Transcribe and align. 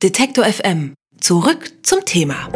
Detektor 0.00 0.44
FM. 0.44 0.94
Zurück 1.20 1.72
zum 1.82 2.04
Thema. 2.04 2.48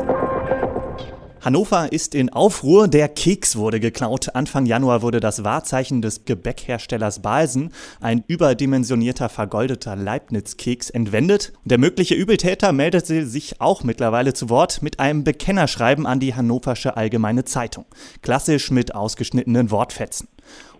Hannover 1.41 1.93
ist 1.93 2.15
in 2.15 2.31
Aufruhr, 2.31 2.87
der 2.87 3.09
Keks 3.09 3.57
wurde 3.57 3.81
geklaut. 3.81 4.37
Anfang 4.37 4.65
Januar 4.65 5.03
wurde 5.03 5.19
das 5.19 5.43
Wahrzeichen 5.43 6.03
des 6.03 6.25
Gebäckherstellers 6.25 7.21
Balsen, 7.21 7.73
ein 8.01 8.23
überdimensionierter 8.29 9.29
vergoldeter 9.29 9.97
Leibniz-Keks, 9.97 10.91
entwendet. 10.91 11.53
Der 11.65 11.79
mögliche 11.79 12.15
Übeltäter 12.15 12.71
meldete 12.71 13.27
sich 13.27 13.61
auch 13.61 13.83
mittlerweile 13.83 14.35
zu 14.35 14.49
Wort 14.49 14.81
mit 14.81 15.01
einem 15.01 15.25
Bekennerschreiben 15.25 16.07
an 16.07 16.21
die 16.21 16.37
Hannoversche 16.37 16.97
Allgemeine 16.97 17.45
Zeitung. 17.45 17.87
Klassisch 18.23 18.71
mit 18.71 18.95
ausgeschnittenen 18.95 19.73
Wortfetzen. 19.73 20.29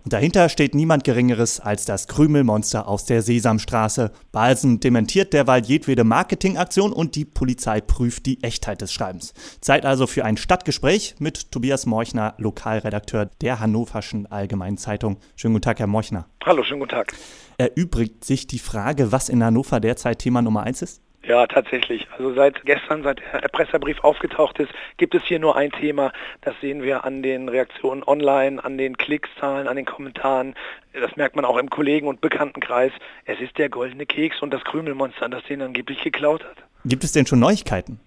Und 0.03 0.11
dahinter 0.11 0.49
steht 0.49 0.75
niemand 0.75 1.05
Geringeres 1.05 1.61
als 1.61 1.85
das 1.85 2.07
Krümelmonster 2.07 2.87
aus 2.87 3.05
der 3.05 3.21
Sesamstraße. 3.21 4.11
Balsen 4.33 4.81
dementiert 4.81 5.31
derweil 5.31 5.63
jedwede 5.63 6.03
Marketingaktion 6.03 6.91
und 6.91 7.15
die 7.15 7.23
Polizei 7.23 7.79
prüft 7.79 8.25
die 8.25 8.43
Echtheit 8.43 8.81
des 8.81 8.91
Schreibens. 8.91 9.33
Zeit 9.61 9.85
also 9.85 10.05
für 10.05 10.25
ein 10.25 10.35
Stadtgespräch 10.35 11.15
mit 11.19 11.51
Tobias 11.51 11.85
Morchner, 11.85 12.33
Lokalredakteur 12.37 13.29
der 13.39 13.61
Hannoverschen 13.61 14.25
Allgemeinen 14.25 14.77
Zeitung. 14.77 15.17
Schönen 15.37 15.53
guten 15.53 15.63
Tag, 15.63 15.79
Herr 15.79 15.87
Morchner. 15.87 16.27
Hallo, 16.45 16.63
schönen 16.63 16.81
guten 16.81 16.91
Tag. 16.91 17.13
Erübrigt 17.57 18.25
sich 18.25 18.47
die 18.47 18.59
Frage, 18.59 19.11
was 19.13 19.29
in 19.29 19.43
Hannover 19.43 19.79
derzeit 19.79 20.19
Thema 20.19 20.41
Nummer 20.41 20.63
eins 20.63 20.81
ist? 20.81 21.02
Ja, 21.25 21.47
tatsächlich. 21.47 22.07
Also 22.17 22.33
seit 22.33 22.65
gestern, 22.65 23.03
seit 23.03 23.19
der 23.19 23.43
Erpresserbrief 23.43 24.03
aufgetaucht 24.03 24.59
ist, 24.59 24.71
gibt 24.97 25.15
es 25.15 25.23
hier 25.23 25.39
nur 25.39 25.55
ein 25.55 25.71
Thema. 25.71 26.11
Das 26.41 26.53
sehen 26.59 26.83
wir 26.83 27.05
an 27.05 27.23
den 27.23 27.47
Reaktionen 27.47 28.03
online, 28.03 28.63
an 28.63 28.77
den 28.77 28.97
Klickszahlen, 28.97 29.69
an 29.69 29.77
den 29.77 29.85
Kommentaren. 29.85 30.53
Das 30.91 31.15
merkt 31.15 31.37
man 31.37 31.45
auch 31.45 31.57
im 31.57 31.69
Kollegen- 31.69 32.07
und 32.07 32.19
Bekanntenkreis. 32.19 32.91
Es 33.25 33.39
ist 33.39 33.57
der 33.57 33.69
goldene 33.69 34.05
Keks 34.05 34.41
und 34.41 34.53
das 34.53 34.65
Krümelmonster, 34.65 35.29
das 35.29 35.43
den 35.45 35.61
angeblich 35.61 36.01
geklaut 36.01 36.43
hat. 36.43 36.57
Gibt 36.83 37.05
es 37.05 37.13
denn 37.13 37.25
schon 37.25 37.39
Neuigkeiten? 37.39 38.01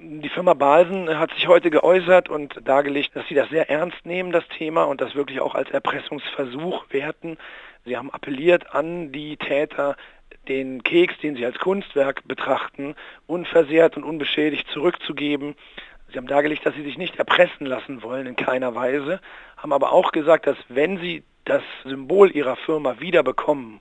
Die 0.00 0.28
Firma 0.28 0.54
Balsen 0.54 1.18
hat 1.18 1.32
sich 1.32 1.48
heute 1.48 1.70
geäußert 1.70 2.28
und 2.28 2.60
dargelegt, 2.64 3.16
dass 3.16 3.26
sie 3.28 3.34
das 3.34 3.48
sehr 3.48 3.68
ernst 3.68 4.04
nehmen, 4.04 4.30
das 4.30 4.46
Thema, 4.56 4.84
und 4.84 5.00
das 5.00 5.14
wirklich 5.14 5.40
auch 5.40 5.54
als 5.54 5.70
Erpressungsversuch 5.70 6.84
werten. 6.90 7.36
Sie 7.84 7.96
haben 7.96 8.10
appelliert 8.10 8.74
an 8.74 9.10
die 9.10 9.36
Täter, 9.38 9.96
den 10.48 10.82
Keks, 10.82 11.18
den 11.22 11.36
sie 11.36 11.44
als 11.44 11.58
Kunstwerk 11.58 12.26
betrachten, 12.26 12.94
unversehrt 13.26 13.96
und 13.96 14.04
unbeschädigt 14.04 14.68
zurückzugeben. 14.70 15.54
Sie 16.10 16.16
haben 16.16 16.26
dargelegt, 16.26 16.64
dass 16.64 16.74
sie 16.74 16.82
sich 16.82 16.96
nicht 16.96 17.16
erpressen 17.16 17.66
lassen 17.66 18.02
wollen 18.02 18.26
in 18.26 18.36
keiner 18.36 18.74
Weise, 18.74 19.20
haben 19.56 19.72
aber 19.72 19.92
auch 19.92 20.12
gesagt, 20.12 20.46
dass 20.46 20.56
wenn 20.68 20.98
sie 20.98 21.22
das 21.44 21.62
Symbol 21.84 22.30
ihrer 22.30 22.56
Firma 22.56 23.00
wiederbekommen, 23.00 23.80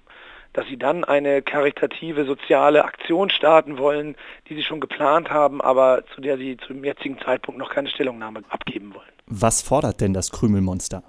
dass 0.54 0.66
sie 0.68 0.78
dann 0.78 1.04
eine 1.04 1.42
karitative 1.42 2.26
soziale 2.26 2.84
Aktion 2.84 3.30
starten 3.30 3.78
wollen, 3.78 4.16
die 4.50 4.56
sie 4.56 4.64
schon 4.64 4.80
geplant 4.80 5.30
haben, 5.30 5.62
aber 5.62 6.04
zu 6.16 6.22
der 6.22 6.38
sie 6.38 6.58
zum 6.66 6.84
jetzigen 6.84 7.20
Zeitpunkt 7.20 7.60
noch 7.60 7.70
keine 7.70 7.90
Stellungnahme 7.90 8.42
abgeben 8.50 8.94
wollen. 8.94 9.06
Was 9.28 9.62
fordert 9.62 10.02
denn 10.02 10.14
das 10.14 10.32
Krümelmonster? 10.32 11.04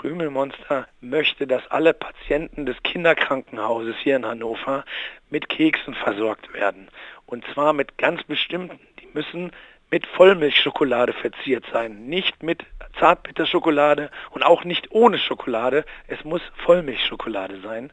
Krümelmonster 0.00 0.86
möchte, 1.00 1.48
dass 1.48 1.66
alle 1.72 1.92
Patienten 1.92 2.66
des 2.66 2.76
Kinderkrankenhauses 2.84 3.96
hier 4.00 4.14
in 4.14 4.26
Hannover 4.26 4.84
mit 5.28 5.48
Keksen 5.48 5.94
versorgt 5.94 6.52
werden. 6.54 6.88
Und 7.26 7.44
zwar 7.52 7.72
mit 7.72 7.98
ganz 7.98 8.22
bestimmten. 8.22 8.78
Die 9.00 9.08
müssen 9.12 9.50
mit 9.90 10.06
Vollmilchschokolade 10.06 11.12
verziert 11.14 11.64
sein, 11.72 12.06
nicht 12.06 12.44
mit 12.44 12.64
Zartbitterschokolade 13.00 14.10
und 14.30 14.44
auch 14.44 14.62
nicht 14.62 14.92
ohne 14.92 15.18
Schokolade. 15.18 15.84
Es 16.06 16.22
muss 16.24 16.42
Vollmilchschokolade 16.64 17.60
sein. 17.62 17.90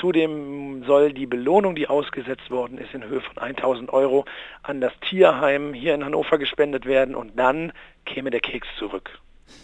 Zudem 0.00 0.82
soll 0.84 1.12
die 1.12 1.26
Belohnung, 1.26 1.76
die 1.76 1.86
ausgesetzt 1.86 2.50
worden 2.50 2.78
ist, 2.78 2.94
in 2.94 3.04
Höhe 3.04 3.20
von 3.20 3.38
1000 3.38 3.92
Euro 3.92 4.24
an 4.64 4.80
das 4.80 4.92
Tierheim 5.08 5.72
hier 5.72 5.94
in 5.94 6.04
Hannover 6.04 6.38
gespendet 6.38 6.84
werden 6.84 7.14
und 7.14 7.38
dann 7.38 7.72
käme 8.06 8.30
der 8.30 8.40
Keks 8.40 8.66
zurück. 8.76 9.20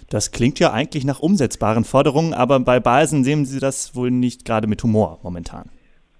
Das 0.08 0.32
klingt 0.32 0.58
ja 0.58 0.72
eigentlich 0.72 1.04
nach 1.04 1.20
umsetzbaren 1.20 1.84
Forderungen, 1.84 2.34
aber 2.34 2.60
bei 2.60 2.80
Balsen 2.80 3.24
sehen 3.24 3.44
Sie 3.44 3.60
das 3.60 3.94
wohl 3.94 4.10
nicht 4.10 4.44
gerade 4.44 4.66
mit 4.66 4.82
Humor 4.82 5.18
momentan. 5.22 5.70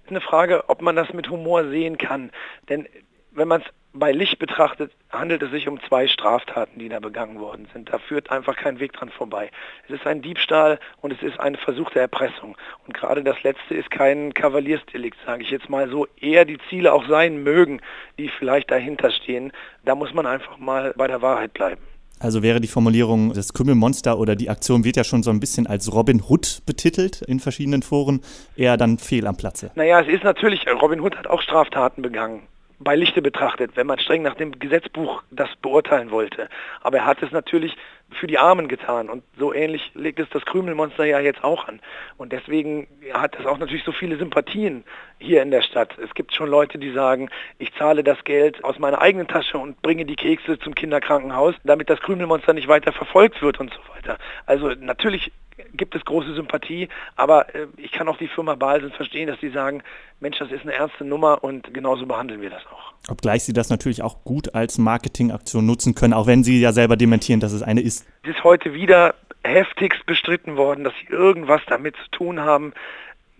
Eine 0.07 0.21
Frage, 0.21 0.69
ob 0.69 0.81
man 0.81 0.95
das 0.95 1.13
mit 1.13 1.29
Humor 1.29 1.69
sehen 1.69 1.97
kann. 1.97 2.31
Denn 2.69 2.87
wenn 3.31 3.47
man 3.47 3.61
es 3.61 3.67
bei 3.93 4.11
Licht 4.11 4.39
betrachtet, 4.39 4.93
handelt 5.09 5.41
es 5.41 5.51
sich 5.51 5.67
um 5.67 5.81
zwei 5.81 6.07
Straftaten, 6.07 6.79
die 6.79 6.87
da 6.87 6.99
begangen 6.99 7.39
worden 7.39 7.67
sind. 7.73 7.91
Da 7.91 7.97
führt 7.97 8.31
einfach 8.31 8.55
kein 8.55 8.79
Weg 8.79 8.93
dran 8.93 9.09
vorbei. 9.09 9.51
Es 9.87 9.95
ist 9.95 10.07
ein 10.07 10.21
Diebstahl 10.21 10.79
und 11.01 11.11
es 11.11 11.21
ist 11.21 11.39
ein 11.39 11.55
Versuch 11.55 11.89
der 11.89 12.03
Erpressung. 12.03 12.57
Und 12.87 12.93
gerade 12.93 13.23
das 13.23 13.41
letzte 13.43 13.75
ist 13.75 13.91
kein 13.91 14.33
Kavaliersdelikt, 14.33 15.17
sage 15.25 15.43
ich 15.43 15.49
jetzt 15.49 15.69
mal 15.69 15.89
so. 15.89 16.07
Eher 16.19 16.45
die 16.45 16.59
Ziele 16.69 16.93
auch 16.93 17.07
sein 17.07 17.43
mögen, 17.43 17.81
die 18.17 18.29
vielleicht 18.29 18.71
dahinter 18.71 19.11
stehen. 19.11 19.51
Da 19.83 19.95
muss 19.95 20.13
man 20.13 20.25
einfach 20.25 20.57
mal 20.57 20.93
bei 20.95 21.07
der 21.07 21.21
Wahrheit 21.21 21.53
bleiben. 21.53 21.81
Also 22.21 22.43
wäre 22.43 22.61
die 22.61 22.67
Formulierung, 22.67 23.33
das 23.33 23.51
Krümelmonster 23.51 24.19
oder 24.19 24.35
die 24.35 24.49
Aktion 24.49 24.83
wird 24.83 24.95
ja 24.95 25.03
schon 25.03 25.23
so 25.23 25.31
ein 25.31 25.39
bisschen 25.39 25.65
als 25.65 25.91
Robin 25.91 26.21
Hood 26.29 26.61
betitelt 26.67 27.23
in 27.23 27.39
verschiedenen 27.39 27.81
Foren, 27.81 28.21
eher 28.55 28.77
dann 28.77 28.99
fehl 28.99 29.25
am 29.25 29.37
Platze. 29.37 29.71
Naja, 29.73 30.01
es 30.01 30.07
ist 30.07 30.23
natürlich, 30.23 30.65
Robin 30.81 31.01
Hood 31.01 31.17
hat 31.17 31.25
auch 31.25 31.41
Straftaten 31.41 32.03
begangen 32.03 32.43
bei 32.83 32.95
Lichte 32.95 33.21
betrachtet, 33.21 33.71
wenn 33.75 33.87
man 33.87 33.99
streng 33.99 34.21
nach 34.21 34.35
dem 34.35 34.57
Gesetzbuch 34.59 35.23
das 35.31 35.49
beurteilen 35.61 36.11
wollte. 36.11 36.49
Aber 36.81 36.97
er 36.97 37.05
hat 37.05 37.21
es 37.23 37.31
natürlich 37.31 37.75
für 38.11 38.27
die 38.27 38.37
Armen 38.37 38.67
getan 38.67 39.09
und 39.09 39.23
so 39.37 39.53
ähnlich 39.53 39.91
legt 39.95 40.19
es 40.19 40.29
das 40.29 40.43
Krümelmonster 40.45 41.05
ja 41.05 41.19
jetzt 41.19 41.43
auch 41.43 41.67
an. 41.67 41.79
Und 42.17 42.33
deswegen 42.33 42.87
hat 43.13 43.39
es 43.39 43.45
auch 43.45 43.57
natürlich 43.57 43.83
so 43.83 43.91
viele 43.91 44.17
Sympathien 44.17 44.83
hier 45.19 45.41
in 45.41 45.51
der 45.51 45.61
Stadt. 45.61 45.97
Es 45.97 46.13
gibt 46.13 46.33
schon 46.33 46.49
Leute, 46.49 46.77
die 46.77 46.91
sagen, 46.91 47.29
ich 47.57 47.73
zahle 47.75 48.03
das 48.03 48.23
Geld 48.23 48.63
aus 48.63 48.79
meiner 48.79 48.99
eigenen 48.99 49.27
Tasche 49.27 49.57
und 49.57 49.81
bringe 49.81 50.05
die 50.05 50.15
Kekse 50.15 50.59
zum 50.59 50.75
Kinderkrankenhaus, 50.75 51.55
damit 51.63 51.89
das 51.89 52.01
Krümelmonster 52.01 52.53
nicht 52.53 52.67
weiter 52.67 52.91
verfolgt 52.91 53.41
wird 53.41 53.59
und 53.59 53.71
so 53.73 53.79
weiter. 53.95 54.17
Also 54.45 54.69
natürlich 54.79 55.31
gibt 55.73 55.95
es 55.95 56.03
große 56.05 56.33
Sympathie, 56.33 56.89
aber 57.15 57.53
äh, 57.55 57.67
ich 57.77 57.91
kann 57.91 58.07
auch 58.07 58.17
die 58.17 58.27
Firma 58.27 58.55
Balsen 58.55 58.91
verstehen, 58.91 59.27
dass 59.27 59.39
sie 59.39 59.49
sagen, 59.49 59.83
Mensch, 60.19 60.37
das 60.39 60.51
ist 60.51 60.61
eine 60.61 60.73
ernste 60.73 61.03
Nummer 61.03 61.43
und 61.43 61.73
genauso 61.73 62.05
behandeln 62.05 62.41
wir 62.41 62.49
das 62.49 62.65
auch. 62.67 62.93
Obgleich 63.09 63.43
Sie 63.43 63.53
das 63.53 63.69
natürlich 63.69 64.03
auch 64.03 64.23
gut 64.23 64.53
als 64.53 64.77
Marketingaktion 64.77 65.65
nutzen 65.65 65.95
können, 65.95 66.13
auch 66.13 66.27
wenn 66.27 66.43
Sie 66.43 66.61
ja 66.61 66.71
selber 66.71 66.95
dementieren, 66.95 67.39
dass 67.39 67.51
es 67.51 67.63
eine 67.63 67.81
ist. 67.81 68.05
Es 68.23 68.31
ist 68.31 68.43
heute 68.43 68.73
wieder 68.73 69.15
heftigst 69.43 70.05
bestritten 70.05 70.57
worden, 70.57 70.83
dass 70.83 70.93
Sie 71.01 71.11
irgendwas 71.11 71.61
damit 71.67 71.95
zu 71.95 72.11
tun 72.11 72.41
haben. 72.41 72.73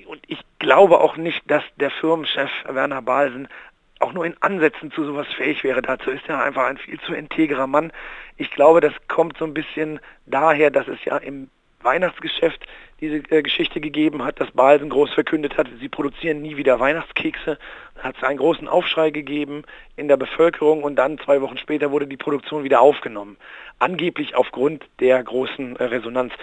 Und 0.08 0.20
ich 0.28 0.40
glaube 0.60 1.00
auch 1.00 1.16
nicht, 1.16 1.42
dass 1.50 1.64
der 1.80 1.92
Firmenchef 1.92 2.50
Werner 2.68 3.02
Balsen 3.02 3.48
auch 4.00 4.14
nur 4.14 4.26
in 4.26 4.36
Ansätzen 4.42 4.92
zu 4.92 5.06
sowas 5.06 5.28
fähig 5.38 5.64
wäre. 5.64 5.82
Dazu 5.82 6.10
ist 6.10 6.28
er 6.28 6.44
einfach 6.44 6.66
ein 6.66 6.78
viel 6.78 7.00
zu 7.02 7.14
integrer 7.14 7.68
Mann. 7.68 7.92
Ich 8.38 8.50
glaube, 8.52 8.82
das 8.82 8.94
kommt 9.08 9.38
so 9.38 9.46
ein 9.46 9.54
bisschen 9.54 10.00
daher, 10.26 10.72
dass 10.72 10.88
es 10.88 10.98
ja 11.06 11.18
im 11.18 11.50
Weihnachtsgeschäft 11.84 12.66
diese 13.02 13.18
äh, 13.32 13.42
Geschichte 13.42 13.82
gegeben 13.82 14.24
hat, 14.24 14.40
dass 14.40 14.52
Balsen 14.52 14.90
groß 14.90 15.12
verkündet 15.14 15.58
hat, 15.58 15.68
sie 15.80 15.90
produzieren 15.90 16.42
nie 16.42 16.56
wieder 16.58 16.80
Weihnachtskekse. 16.80 17.58
Hat 18.00 18.16
es 18.18 18.24
einen 18.24 18.38
großen 18.38 18.68
Aufschrei 18.68 19.10
gegeben 19.10 19.64
in 19.96 20.08
der 20.08 20.18
Bevölkerung 20.18 20.84
und 20.84 20.96
dann 20.96 21.20
zwei 21.20 21.42
Wochen 21.42 21.58
später 21.58 21.92
wurde 21.92 22.08
die 22.08 22.18
Produktion 22.18 22.64
wieder 22.64 22.82
aufgenommen. 22.82 23.38
Angeblich 23.80 24.36
aufgrund 24.36 24.86
der 25.00 25.24
großen 25.24 25.76
äh, 25.76 25.84
Resonanz. 25.86 26.34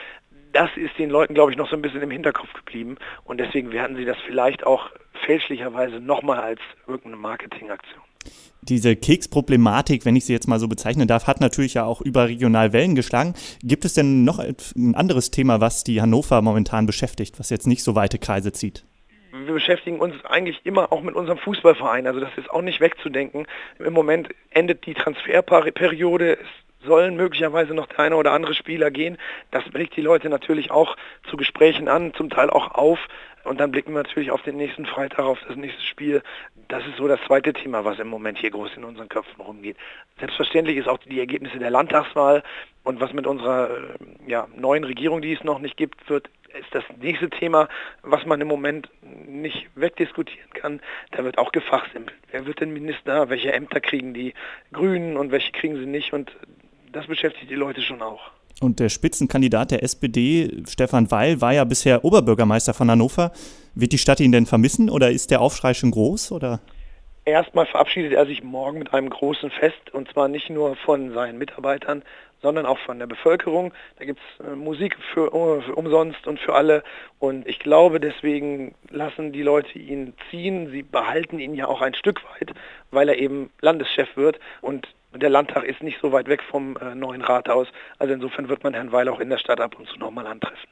Das 0.53 0.71
ist 0.77 0.99
den 0.99 1.11
Leuten, 1.11 1.35
glaube 1.35 1.51
ich, 1.51 1.57
noch 1.59 1.69
so 1.69 1.77
ein 1.77 1.83
bisschen 1.83 2.03
im 2.03 2.11
Hinterkopf 2.11 2.53
geblieben 2.53 2.97
und 3.25 3.39
deswegen 3.39 3.73
werden 3.73 3.97
sie 3.97 4.05
das 4.05 4.17
vielleicht 4.27 4.67
auch 4.67 4.91
fälschlicherweise 5.25 6.01
nochmal 6.01 6.39
als 6.41 6.61
irgendeine 6.87 7.17
Marketingaktion 7.17 8.03
diese 8.63 8.97
Keksproblematik, 8.97 10.05
wenn 10.05 10.17
ich 10.17 10.27
sie 10.27 10.33
jetzt 10.33 10.49
mal 10.49 10.59
so 10.59 10.69
bezeichnen 10.69 11.09
darf, 11.09 11.27
hat 11.27 11.41
natürlich 11.41 11.75
ja 11.75 11.85
auch 11.85 12.01
überregional 12.01 12.73
Wellen 12.73 12.95
geschlagen. 12.95 13.35
Gibt 13.63 13.85
es 13.85 13.95
denn 13.95 14.25
noch 14.25 14.39
ein 14.39 14.95
anderes 14.95 15.31
Thema, 15.31 15.61
was 15.61 15.85
die 15.85 16.01
Hannover 16.03 16.43
momentan 16.43 16.87
beschäftigt, 16.87 17.39
was 17.39 17.51
jetzt 17.51 17.67
nicht 17.67 17.83
so 17.83 17.95
weite 17.95 18.19
Kreise 18.19 18.53
zieht? 18.53 18.85
wir 19.31 19.55
beschäftigen 19.55 20.01
uns 20.01 20.15
eigentlich 20.25 20.61
immer 20.65 20.93
auch 20.93 21.03
mit 21.03 21.15
unserem 21.15 21.39
Fußballverein. 21.39 22.07
Also 22.07 22.21
das 22.21 22.31
ist 22.37 22.51
auch 22.51 22.63
nicht 22.63 22.81
wegzudenken. 22.81 23.47
Im 23.79 23.93
Moment 23.93 24.29
endet 24.51 24.87
die 24.87 24.95
Transferperiode. 24.95 26.39
Sollen 26.85 27.17
möglicherweise 27.17 27.75
noch 27.75 27.87
der 27.87 28.01
eine 28.01 28.17
oder 28.17 28.33
andere 28.33 28.55
Spieler 28.55 28.91
gehen. 28.91 29.19
Das 29.51 29.65
regt 29.75 29.97
die 29.97 30.01
Leute 30.01 30.29
natürlich 30.29 30.71
auch 30.71 30.97
zu 31.29 31.37
Gesprächen 31.37 31.89
an, 31.89 32.15
zum 32.15 32.31
Teil 32.31 32.51
auch 32.51 32.73
auf. 32.73 32.99
Und 33.45 33.61
dann 33.61 33.71
blicken 33.71 33.93
wir 33.93 34.03
natürlich 34.03 34.31
auf 34.31 34.43
den 34.43 34.57
nächsten 34.57 34.85
Freitag, 34.85 35.25
auf 35.25 35.39
das 35.49 35.57
nächste 35.57 35.83
Spiel. 35.83 36.23
Das 36.69 36.87
ist 36.87 36.97
so 36.99 37.09
das 37.09 37.21
zweite 37.27 37.53
Thema, 37.53 37.85
was 37.85 37.99
im 37.99 38.09
Moment 38.09 38.39
hier 38.39 38.51
groß 38.51 38.77
in 38.77 38.85
unseren 38.85 39.09
Köpfen 39.09 39.41
rumgeht. 39.41 39.77
Selbstverständlich 40.19 40.77
ist 40.77 40.89
auch 40.89 40.99
die 40.99 41.19
Ergebnisse 41.19 41.59
der 41.59 41.71
Landtagswahl 41.71 42.43
und 42.85 43.01
was 43.01 43.13
mit 43.13 43.27
unserer 43.27 43.71
äh, 43.71 44.31
ja, 44.31 44.49
neuen 44.55 44.85
Regierung, 44.85 45.23
die 45.23 45.33
es 45.33 45.45
noch 45.45 45.61
nicht 45.61 45.77
gibt, 45.77 46.09
wird, 46.11 46.29
ist 46.59 46.75
das 46.75 46.85
nächste 47.01 47.31
Thema, 47.31 47.69
was 48.03 48.25
man 48.27 48.41
im 48.41 48.49
Moment 48.49 48.89
nicht 49.03 49.69
wegdiskutieren 49.75 50.51
kann. 50.55 50.81
Da 51.11 51.25
wird 51.25 51.39
auch 51.39 51.53
gefachsimpelt. 51.53 52.17
Wer 52.31 52.47
wird 52.47 52.61
denn 52.61 52.73
Minister? 52.73 53.29
Welche 53.29 53.53
Ämter 53.53 53.81
kriegen 53.81 54.15
die 54.15 54.35
Grünen 54.73 55.17
und 55.17 55.31
welche 55.31 55.53
kriegen 55.53 55.77
sie 55.77 55.87
nicht? 55.87 56.13
Und 56.13 56.35
das 56.99 57.07
beschäftigt 57.07 57.49
die 57.49 57.55
Leute 57.55 57.81
schon 57.81 58.03
auch. 58.03 58.33
Und 58.61 58.81
der 58.81 58.89
Spitzenkandidat 58.89 59.71
der 59.71 59.85
SPD, 59.85 60.65
Stefan 60.69 61.13
Weil, 61.13 61.41
war 61.41 61.53
ja 61.53 61.63
bisher 61.63 62.05
Oberbürgermeister 62.05 62.75
von 62.75 62.91
Hannover. 62.91 63.31
Wird 63.77 63.93
die 63.93 63.99
Stadt 63.99 64.19
ihn 64.19 64.33
denn 64.33 64.47
vermissen 64.47 64.91
oder 64.91 65.13
ist 65.13 65.31
der 65.31 65.41
Aufschrei 65.41 65.75
schon 65.75 65.93
groß? 65.93 66.33
Oder? 66.33 66.59
Erstmal 67.25 67.67
verabschiedet 67.67 68.15
er 68.15 68.27
sich 68.27 68.43
morgen 68.43 68.81
mit 68.81 68.93
einem 68.93 69.11
großen 69.11 69.51
Fest 69.51 69.93
und 69.93 70.11
zwar 70.11 70.27
nicht 70.27 70.51
nur 70.51 70.75
von 70.75 71.13
seinen 71.15 71.39
Mitarbeitern, 71.39 72.03
sondern 72.43 72.67
auch 72.67 72.79
von 72.79 72.99
der 72.99 73.07
Bevölkerung. 73.07 73.73
Da 73.99 74.05
gibt 74.05 74.19
es 74.19 74.45
äh, 74.45 74.57
Musik 74.57 74.97
für, 75.13 75.31
für, 75.31 75.77
umsonst 75.77 76.27
und 76.27 76.41
für 76.41 76.55
alle. 76.55 76.83
Und 77.21 77.47
ich 77.47 77.61
glaube, 77.61 78.01
deswegen 78.01 78.75
lassen 78.91 79.33
die 79.33 79.43
Leute 79.43 79.79
ihn 79.79 80.15
ziehen. 80.31 80.71
Sie 80.73 80.83
behalten 80.83 81.39
ihn 81.39 81.55
ja 81.55 81.69
auch 81.69 81.81
ein 81.81 81.95
Stück 81.95 82.23
weit, 82.35 82.55
weil 82.91 83.09
er 83.09 83.19
eben 83.19 83.51
Landeschef 83.61 84.17
wird. 84.17 84.41
Und 84.63 84.89
der 85.15 85.31
Landtag 85.31 85.65
ist 85.65 85.83
nicht 85.83 85.99
so 86.01 86.13
weit 86.13 86.29
weg 86.29 86.43
vom 86.43 86.77
äh, 86.77 86.95
neuen 86.95 87.23
Rathaus. 87.23 87.69
Also 87.99 88.15
insofern 88.15 88.49
wird 88.49 88.63
man 88.63 88.75
Herrn 88.75 88.93
Weil 88.93 89.09
auch 89.09 89.21
in 89.21 89.31
der 89.31 89.39
Stadt 89.39 89.61
ab 89.61 89.77
und 89.79 89.89
zu 89.89 89.99
nochmal 89.99 90.27
antreffen. 90.27 90.69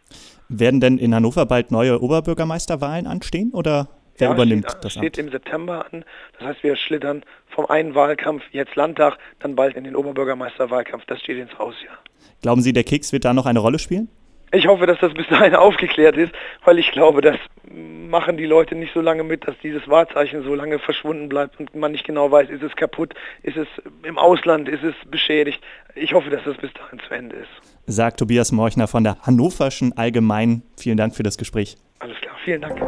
Werden 0.48 0.80
denn 0.80 0.98
in 0.98 1.14
Hannover 1.14 1.46
bald 1.46 1.70
neue 1.70 2.00
Oberbürgermeisterwahlen 2.00 3.06
anstehen 3.06 3.50
oder 3.52 3.88
Wer 4.18 4.28
ja, 4.28 4.34
übernimmt 4.34 4.70
steht, 4.70 4.84
das 4.84 4.92
steht 4.92 5.18
im 5.18 5.30
September 5.30 5.86
an. 5.92 6.04
Das 6.38 6.48
heißt, 6.48 6.62
wir 6.62 6.76
schlittern 6.76 7.22
vom 7.48 7.66
einen 7.66 7.94
Wahlkampf, 7.94 8.42
jetzt 8.50 8.74
Landtag, 8.74 9.18
dann 9.40 9.56
bald 9.56 9.76
in 9.76 9.84
den 9.84 9.94
Oberbürgermeisterwahlkampf. 9.94 11.04
Das 11.06 11.20
steht 11.20 11.38
ins 11.38 11.58
Haus, 11.58 11.74
ja. 11.84 11.92
Glauben 12.40 12.62
Sie, 12.62 12.72
der 12.72 12.84
Keks 12.84 13.12
wird 13.12 13.24
da 13.24 13.34
noch 13.34 13.46
eine 13.46 13.58
Rolle 13.58 13.78
spielen? 13.78 14.08
Ich 14.52 14.66
hoffe, 14.66 14.86
dass 14.86 14.98
das 15.00 15.12
bis 15.12 15.26
dahin 15.28 15.54
aufgeklärt 15.56 16.16
ist, 16.16 16.32
weil 16.64 16.78
ich 16.78 16.92
glaube, 16.92 17.20
das 17.20 17.36
machen 17.70 18.36
die 18.36 18.46
Leute 18.46 18.74
nicht 18.74 18.94
so 18.94 19.00
lange 19.00 19.24
mit, 19.24 19.46
dass 19.46 19.56
dieses 19.62 19.88
Wahrzeichen 19.88 20.42
so 20.44 20.54
lange 20.54 20.78
verschwunden 20.78 21.28
bleibt 21.28 21.58
und 21.58 21.74
man 21.74 21.92
nicht 21.92 22.04
genau 22.04 22.30
weiß, 22.30 22.48
ist 22.50 22.62
es 22.62 22.74
kaputt, 22.76 23.14
ist 23.42 23.56
es 23.56 23.66
im 24.04 24.18
Ausland, 24.18 24.68
ist 24.68 24.84
es 24.84 24.94
beschädigt. 25.10 25.60
Ich 25.94 26.14
hoffe, 26.14 26.30
dass 26.30 26.44
das 26.44 26.56
bis 26.56 26.72
dahin 26.74 27.00
zu 27.06 27.14
Ende 27.14 27.36
ist. 27.36 27.48
Sagt 27.86 28.18
Tobias 28.18 28.52
Morchner 28.52 28.86
von 28.86 29.04
der 29.04 29.18
Hannoverschen 29.22 29.96
Allgemein. 29.96 30.62
Vielen 30.78 30.96
Dank 30.96 31.14
für 31.14 31.22
das 31.22 31.36
Gespräch. 31.36 31.76
Alles 31.98 32.16
klar, 32.20 32.36
vielen 32.44 32.60
Dank. 32.60 32.80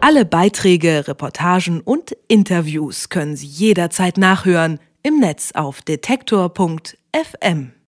Alle 0.00 0.24
Beiträge, 0.24 1.06
Reportagen 1.06 1.80
und 1.80 2.16
Interviews 2.26 3.08
können 3.08 3.36
Sie 3.36 3.46
jederzeit 3.46 4.16
nachhören 4.16 4.80
im 5.02 5.20
Netz 5.20 5.52
auf 5.52 5.82
detektor.fm. 5.82 7.72